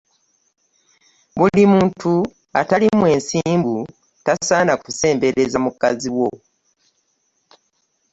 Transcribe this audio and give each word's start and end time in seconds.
Buli 1.37 1.63
muntu 1.73 2.13
atali 2.59 2.87
mwesimbu 2.99 3.75
tasaana 4.25 4.73
kusembereza 4.83 5.57
mukazi 5.65 6.09
wo. 6.17 6.29